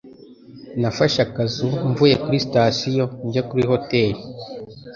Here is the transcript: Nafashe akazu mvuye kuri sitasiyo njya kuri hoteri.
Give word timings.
Nafashe 0.81 1.17
akazu 1.27 1.67
mvuye 1.89 2.15
kuri 2.23 2.37
sitasiyo 2.45 3.05
njya 3.25 3.41
kuri 3.49 3.63
hoteri. 3.71 4.19